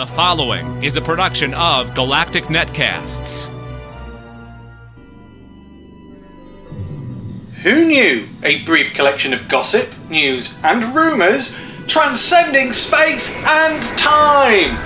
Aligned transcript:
The 0.00 0.06
following 0.06 0.82
is 0.82 0.96
a 0.96 1.02
production 1.02 1.52
of 1.52 1.92
Galactic 1.92 2.44
Netcasts. 2.44 3.48
Who 7.62 7.84
knew? 7.84 8.26
A 8.42 8.64
brief 8.64 8.94
collection 8.94 9.34
of 9.34 9.46
gossip, 9.46 9.94
news, 10.08 10.58
and 10.62 10.96
rumours 10.96 11.54
transcending 11.86 12.72
space 12.72 13.36
and 13.44 13.82
time. 13.98 14.78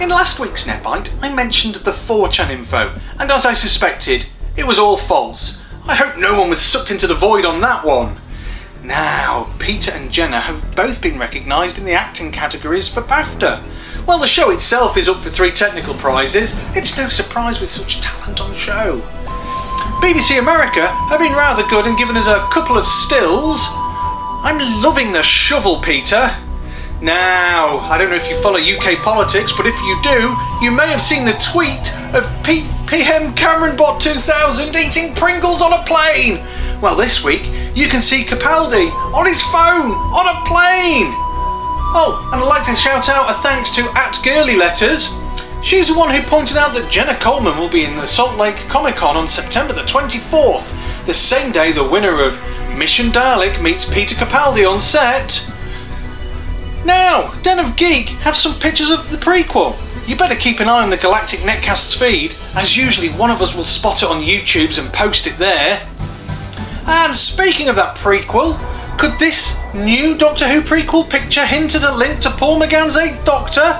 In 0.00 0.08
last 0.08 0.38
week's 0.38 0.62
Netbite, 0.62 1.20
I 1.20 1.34
mentioned 1.34 1.74
the 1.74 1.90
4chan 1.90 2.50
info, 2.50 2.96
and 3.18 3.28
as 3.32 3.44
I 3.44 3.54
suspected, 3.54 4.26
it 4.56 4.68
was 4.68 4.78
all 4.78 4.96
false. 4.96 5.60
I 5.88 5.96
hope 5.96 6.16
no 6.16 6.38
one 6.38 6.48
was 6.48 6.60
sucked 6.60 6.92
into 6.92 7.08
the 7.08 7.16
void 7.16 7.44
on 7.44 7.60
that 7.62 7.84
one. 7.84 8.20
Now, 8.84 9.52
Peter 9.58 9.90
and 9.90 10.12
Jenna 10.12 10.38
have 10.38 10.76
both 10.76 11.02
been 11.02 11.18
recognised 11.18 11.76
in 11.76 11.84
the 11.84 11.94
acting 11.94 12.30
categories 12.30 12.88
for 12.88 13.02
BAFTA. 13.02 13.64
While 14.06 14.18
the 14.18 14.26
show 14.26 14.50
itself 14.50 14.96
is 14.96 15.08
up 15.08 15.20
for 15.20 15.28
three 15.28 15.52
technical 15.52 15.94
prizes, 15.94 16.54
it's 16.74 16.96
no 16.96 17.08
surprise 17.08 17.60
with 17.60 17.68
such 17.68 18.00
talent 18.00 18.40
on 18.40 18.54
show. 18.54 18.98
BBC 20.00 20.38
America 20.38 20.86
have 20.86 21.20
been 21.20 21.32
rather 21.32 21.62
good 21.68 21.86
and 21.86 21.96
given 21.98 22.16
us 22.16 22.26
a 22.26 22.48
couple 22.52 22.76
of 22.76 22.86
stills. 22.86 23.66
I'm 24.42 24.58
loving 24.82 25.12
the 25.12 25.22
shovel, 25.22 25.80
Peter. 25.80 26.34
Now, 27.02 27.78
I 27.80 27.96
don't 27.96 28.10
know 28.10 28.16
if 28.16 28.28
you 28.28 28.36
follow 28.42 28.58
UK 28.58 29.02
politics, 29.02 29.52
but 29.56 29.66
if 29.66 29.78
you 29.82 30.00
do, 30.02 30.36
you 30.62 30.70
may 30.70 30.88
have 30.88 31.00
seen 31.00 31.24
the 31.24 31.32
tweet 31.40 31.92
of 32.14 32.24
P- 32.44 32.68
PM 32.86 33.34
Cameron 33.34 33.76
Bot 33.76 34.00
2000 34.00 34.74
eating 34.76 35.14
Pringles 35.14 35.62
on 35.62 35.72
a 35.72 35.82
plane. 35.84 36.44
Well, 36.80 36.96
this 36.96 37.22
week 37.24 37.44
you 37.74 37.88
can 37.88 38.02
see 38.02 38.24
Capaldi 38.24 38.90
on 39.14 39.26
his 39.26 39.40
phone 39.42 39.92
on 39.92 40.26
a 40.28 40.44
plane. 40.48 41.29
Oh, 41.92 42.28
and 42.32 42.40
I'd 42.40 42.46
like 42.46 42.62
to 42.66 42.74
shout 42.76 43.08
out 43.08 43.28
a 43.28 43.34
thanks 43.42 43.74
to 43.74 43.82
at 43.96 44.16
Girly 44.22 44.56
Letters. 44.56 45.08
She's 45.60 45.88
the 45.88 45.98
one 45.98 46.14
who 46.14 46.22
pointed 46.22 46.56
out 46.56 46.72
that 46.74 46.88
Jenna 46.88 47.16
Coleman 47.16 47.58
will 47.58 47.68
be 47.68 47.84
in 47.84 47.96
the 47.96 48.06
Salt 48.06 48.38
Lake 48.38 48.56
Comic 48.68 48.94
Con 48.94 49.16
on 49.16 49.26
September 49.26 49.72
the 49.72 49.82
24th, 49.82 51.04
the 51.04 51.12
same 51.12 51.50
day 51.50 51.72
the 51.72 51.82
winner 51.82 52.22
of 52.22 52.38
Mission 52.76 53.10
Dalek 53.10 53.60
meets 53.60 53.84
Peter 53.84 54.14
Capaldi 54.14 54.70
on 54.70 54.80
set. 54.80 55.44
Now, 56.84 57.34
Den 57.42 57.58
of 57.58 57.76
Geek 57.76 58.10
have 58.20 58.36
some 58.36 58.58
pictures 58.60 58.90
of 58.90 59.10
the 59.10 59.16
prequel. 59.16 59.76
You 60.08 60.14
better 60.14 60.36
keep 60.36 60.60
an 60.60 60.68
eye 60.68 60.84
on 60.84 60.90
the 60.90 60.96
Galactic 60.96 61.40
Netcasts 61.40 61.98
feed, 61.98 62.36
as 62.54 62.76
usually 62.76 63.08
one 63.08 63.32
of 63.32 63.42
us 63.42 63.56
will 63.56 63.64
spot 63.64 64.04
it 64.04 64.08
on 64.08 64.22
YouTube's 64.22 64.78
and 64.78 64.92
post 64.92 65.26
it 65.26 65.38
there. 65.38 65.84
And 66.86 67.16
speaking 67.16 67.68
of 67.68 67.74
that 67.74 67.96
prequel, 67.96 68.56
could 69.00 69.18
this 69.18 69.58
new 69.72 70.14
Doctor 70.14 70.46
Who 70.46 70.60
prequel 70.60 71.08
picture 71.08 71.46
hint 71.46 71.74
at 71.74 71.82
a 71.84 71.90
link 71.90 72.20
to 72.20 72.30
Paul 72.30 72.60
McGann's 72.60 72.98
Eighth 72.98 73.24
Doctor? 73.24 73.72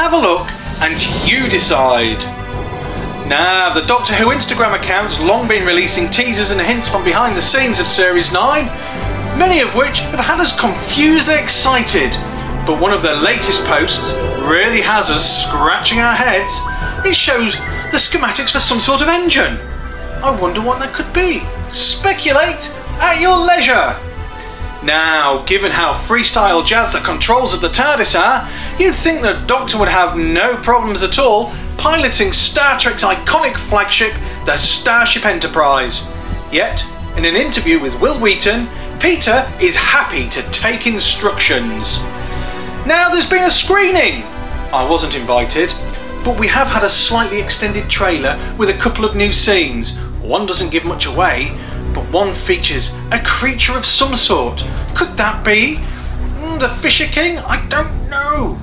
Have 0.00 0.14
a 0.14 0.16
look 0.16 0.50
and 0.80 0.96
you 1.28 1.46
decide. 1.50 2.24
Now, 3.28 3.70
the 3.70 3.82
Doctor 3.82 4.14
Who 4.14 4.28
Instagram 4.28 4.74
account's 4.74 5.20
long 5.20 5.46
been 5.46 5.66
releasing 5.66 6.08
teasers 6.08 6.52
and 6.52 6.58
hints 6.58 6.88
from 6.88 7.04
behind 7.04 7.36
the 7.36 7.42
scenes 7.42 7.80
of 7.80 7.86
Series 7.86 8.32
9, 8.32 8.64
many 9.38 9.60
of 9.60 9.74
which 9.74 9.98
have 9.98 10.20
had 10.20 10.40
us 10.40 10.58
confused 10.58 11.28
and 11.28 11.38
excited. 11.38 12.12
But 12.66 12.80
one 12.80 12.94
of 12.94 13.02
their 13.02 13.16
latest 13.16 13.62
posts 13.66 14.14
really 14.48 14.80
has 14.80 15.10
us 15.10 15.44
scratching 15.44 15.98
our 15.98 16.14
heads. 16.14 16.50
It 17.06 17.14
shows 17.14 17.56
the 17.90 18.00
schematics 18.00 18.52
for 18.52 18.58
some 18.58 18.80
sort 18.80 19.02
of 19.02 19.08
engine. 19.08 19.58
I 20.24 20.34
wonder 20.40 20.62
what 20.62 20.80
that 20.80 20.94
could 20.94 21.12
be. 21.12 21.42
Speculate 21.68 22.74
at 23.02 23.20
your 23.20 23.36
leisure. 23.36 24.11
Now, 24.82 25.44
given 25.44 25.70
how 25.70 25.92
freestyle 25.92 26.66
jazz 26.66 26.92
the 26.92 26.98
controls 26.98 27.54
of 27.54 27.60
the 27.60 27.68
TARDIS 27.68 28.18
are, 28.18 28.48
you'd 28.80 28.96
think 28.96 29.22
the 29.22 29.42
Doctor 29.46 29.78
would 29.78 29.88
have 29.88 30.16
no 30.16 30.56
problems 30.56 31.04
at 31.04 31.20
all 31.20 31.52
piloting 31.78 32.32
Star 32.32 32.76
Trek's 32.76 33.04
iconic 33.04 33.56
flagship, 33.56 34.12
the 34.44 34.56
Starship 34.56 35.24
Enterprise. 35.24 36.02
Yet, 36.52 36.84
in 37.16 37.24
an 37.24 37.36
interview 37.36 37.78
with 37.78 38.00
Wil 38.00 38.18
Wheaton, 38.18 38.66
Peter 38.98 39.48
is 39.60 39.76
happy 39.76 40.28
to 40.30 40.42
take 40.50 40.88
instructions. 40.88 41.98
Now, 42.84 43.08
there's 43.08 43.28
been 43.28 43.44
a 43.44 43.50
screening. 43.50 44.24
I 44.72 44.84
wasn't 44.88 45.14
invited, 45.14 45.72
but 46.24 46.40
we 46.40 46.48
have 46.48 46.66
had 46.66 46.82
a 46.82 46.90
slightly 46.90 47.40
extended 47.40 47.88
trailer 47.88 48.36
with 48.58 48.70
a 48.70 48.78
couple 48.78 49.04
of 49.04 49.14
new 49.14 49.32
scenes. 49.32 49.96
One 50.22 50.44
doesn't 50.44 50.70
give 50.70 50.84
much 50.84 51.06
away, 51.06 51.56
but 51.92 52.04
one 52.12 52.32
features 52.32 52.92
a 53.10 53.20
creature 53.24 53.76
of 53.76 53.84
some 53.84 54.16
sort. 54.16 54.58
Could 54.94 55.16
that 55.16 55.44
be 55.44 55.76
mm, 55.76 56.60
the 56.60 56.68
Fisher 56.68 57.06
King? 57.06 57.38
I 57.38 57.64
don't 57.68 58.08
know. 58.08 58.60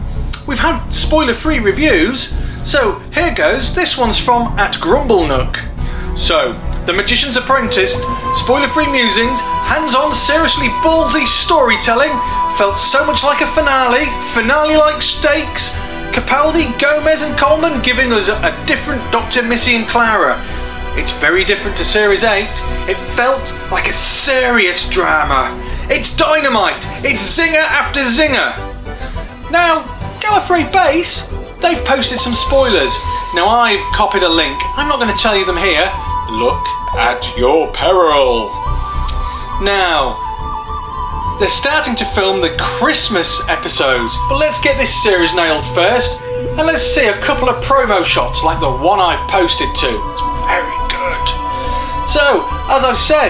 We've 0.47 0.59
had 0.59 0.89
spoiler 0.89 1.33
free 1.33 1.59
reviews, 1.59 2.33
so 2.63 2.99
here 3.13 3.33
goes. 3.33 3.73
This 3.73 3.97
one's 3.97 4.17
from 4.17 4.57
at 4.59 4.75
Grumblenook. 4.75 5.57
So, 6.17 6.53
The 6.85 6.93
Magician's 6.93 7.37
Apprentice, 7.37 7.93
spoiler 8.33 8.67
free 8.67 8.91
musings, 8.91 9.39
hands 9.39 9.95
on, 9.95 10.13
seriously 10.13 10.67
ballsy 10.83 11.25
storytelling, 11.25 12.11
felt 12.57 12.77
so 12.77 13.05
much 13.05 13.23
like 13.23 13.41
a 13.41 13.47
finale, 13.47 14.05
finale 14.33 14.75
like 14.75 15.01
stakes. 15.01 15.69
Capaldi, 16.11 16.77
Gomez, 16.79 17.21
and 17.21 17.37
Coleman 17.37 17.81
giving 17.83 18.11
us 18.11 18.27
a, 18.27 18.35
a 18.41 18.65
different 18.65 18.99
Dr. 19.11 19.43
Missy 19.43 19.75
and 19.75 19.87
Clara. 19.87 20.35
It's 20.97 21.11
very 21.11 21.43
different 21.43 21.77
to 21.77 21.85
Series 21.85 22.23
8. 22.23 22.43
It 22.89 22.97
felt 23.15 23.53
like 23.71 23.87
a 23.87 23.93
serious 23.93 24.89
drama. 24.89 25.53
It's 25.89 26.15
dynamite. 26.15 26.85
It's 27.05 27.21
zinger 27.37 27.61
after 27.61 28.01
zinger. 28.01 28.53
Now, 29.51 29.83
Gallifrey 30.19 30.71
Base, 30.71 31.27
they've 31.61 31.83
posted 31.85 32.19
some 32.19 32.33
spoilers. 32.33 32.93
Now, 33.33 33.47
I've 33.47 33.81
copied 33.93 34.23
a 34.23 34.29
link. 34.29 34.59
I'm 34.77 34.87
not 34.87 34.99
going 34.99 35.15
to 35.15 35.21
tell 35.21 35.37
you 35.37 35.45
them 35.45 35.57
here. 35.57 35.85
Look 36.31 36.65
at 36.97 37.21
your 37.37 37.71
peril. 37.73 38.49
Now, 39.61 40.17
they're 41.39 41.49
starting 41.49 41.95
to 41.95 42.05
film 42.05 42.41
the 42.41 42.55
Christmas 42.59 43.41
episodes, 43.47 44.17
but 44.27 44.39
let's 44.39 44.59
get 44.61 44.77
this 44.77 44.91
series 45.03 45.33
nailed 45.33 45.65
first. 45.73 46.21
And 46.21 46.67
let's 46.67 46.83
see 46.83 47.07
a 47.07 47.17
couple 47.21 47.47
of 47.47 47.63
promo 47.63 48.03
shots 48.03 48.43
like 48.43 48.59
the 48.59 48.71
one 48.71 48.99
I've 48.99 49.25
posted 49.29 49.73
to. 49.73 50.38
So, 52.09 52.41
as 52.73 52.83
I've 52.83 52.97
said, 52.97 53.29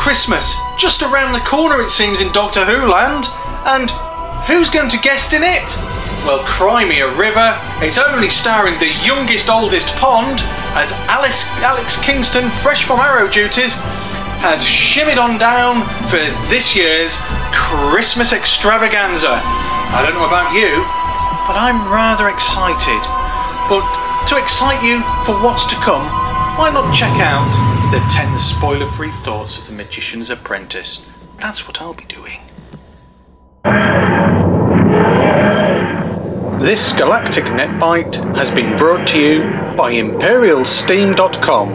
Christmas 0.00 0.56
just 0.78 1.02
around 1.02 1.34
the 1.34 1.44
corner 1.44 1.82
it 1.82 1.90
seems 1.90 2.22
in 2.22 2.32
Doctor 2.32 2.64
Who 2.64 2.88
land. 2.88 3.28
And 3.68 3.92
who's 4.48 4.70
going 4.70 4.88
to 4.88 4.98
guest 5.04 5.34
in 5.34 5.42
it? 5.44 5.68
Well, 6.24 6.40
Crimea 6.48 7.12
River. 7.12 7.52
It's 7.84 7.98
only 7.98 8.28
starring 8.28 8.78
the 8.80 8.88
youngest, 9.04 9.50
oldest 9.50 9.94
pond 10.00 10.40
as 10.80 10.96
Alice, 11.12 11.44
Alex 11.60 12.00
Kingston, 12.00 12.48
fresh 12.64 12.84
from 12.84 13.00
Arrow 13.00 13.28
duties, 13.28 13.76
has 14.40 14.64
shimmied 14.64 15.20
on 15.20 15.36
down 15.36 15.84
for 16.08 16.24
this 16.48 16.74
year's 16.74 17.20
Christmas 17.52 18.32
extravaganza. 18.32 19.44
I 19.92 20.00
don't 20.00 20.16
know 20.16 20.24
about 20.24 20.56
you, 20.56 20.72
but 21.44 21.60
I'm 21.60 21.84
rather 21.92 22.32
excited. 22.32 23.04
But 23.68 23.84
to 24.32 24.40
excite 24.40 24.80
you 24.80 25.04
for 25.28 25.36
what's 25.44 25.68
to 25.68 25.76
come, 25.84 26.08
why 26.56 26.72
not 26.72 26.88
check 26.96 27.12
out 27.20 27.73
the 27.94 28.00
10 28.10 28.36
spoiler 28.36 28.84
free 28.86 29.12
thoughts 29.12 29.56
of 29.56 29.68
The 29.68 29.72
Magician's 29.72 30.28
Apprentice? 30.28 31.06
That's 31.38 31.68
what 31.68 31.80
I'll 31.80 31.94
be 31.94 32.04
doing. 32.06 32.40
This 36.60 36.92
Galactic 36.92 37.44
Netbite 37.44 38.16
has 38.34 38.50
been 38.50 38.76
brought 38.76 39.06
to 39.08 39.20
you 39.20 39.44
by 39.76 39.92
ImperialSteam.com. 39.92 41.70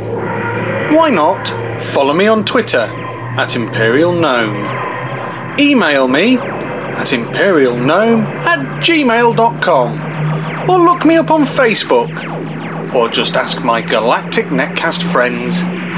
Why 0.94 1.10
not 1.10 1.48
follow 1.82 2.14
me 2.14 2.28
on 2.28 2.44
Twitter 2.44 2.90
at 3.38 3.52
ImperialGnome? 3.52 5.58
Email 5.58 6.10
me 6.10 6.38
at 6.38 7.14
imperialgnome 7.14 8.26
at 8.26 8.84
gmail.com 8.84 10.70
or 10.70 10.80
look 10.80 11.06
me 11.06 11.16
up 11.16 11.32
on 11.32 11.46
Facebook 11.46 12.94
or 12.94 13.08
just 13.08 13.38
ask 13.38 13.64
my 13.64 13.82
Galactic 13.82 14.48
Netcast 14.48 15.02
friends 15.14 15.64